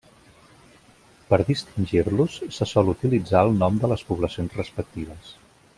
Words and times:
Per 1.33 1.39
distingir-los 1.49 2.39
se 2.57 2.67
sol 2.73 2.91
utilitzar 2.97 3.45
el 3.49 3.55
nom 3.61 3.79
de 3.85 3.91
les 3.95 4.09
poblacions 4.11 4.61
respectives. 4.63 5.33